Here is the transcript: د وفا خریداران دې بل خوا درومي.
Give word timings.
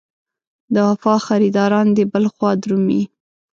د 0.73 0.75
وفا 0.89 1.15
خریداران 1.27 1.87
دې 1.97 2.03
بل 2.13 2.25
خوا 2.33 2.51
درومي. 2.61 3.01